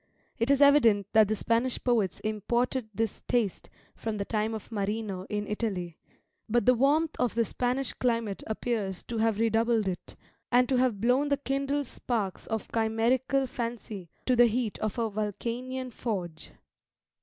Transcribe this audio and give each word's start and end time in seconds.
It 0.39 0.49
is 0.49 0.63
evident 0.63 1.05
that 1.13 1.27
the 1.27 1.35
Spanish 1.35 1.77
poets 1.83 2.19
imported 2.21 2.89
this 2.91 3.21
taste 3.27 3.69
from 3.95 4.17
the 4.17 4.25
time 4.25 4.55
of 4.55 4.71
Marino 4.71 5.27
in 5.29 5.45
Italy; 5.45 5.99
but 6.49 6.65
the 6.65 6.73
warmth 6.73 7.15
of 7.19 7.35
the 7.35 7.45
Spanish 7.45 7.93
climate 7.93 8.41
appears 8.47 9.03
to 9.03 9.19
have 9.19 9.37
redoubled 9.37 9.87
it, 9.87 10.15
and 10.51 10.67
to 10.69 10.77
have 10.77 11.01
blown 11.01 11.29
the 11.29 11.37
kindled 11.37 11.85
sparks 11.85 12.47
of 12.47 12.67
chimerical 12.71 13.45
fancy 13.45 14.09
to 14.25 14.35
the 14.35 14.47
heat 14.47 14.79
of 14.79 14.97
a 14.97 15.07
Vulcanian 15.07 15.91
forge. 15.91 16.49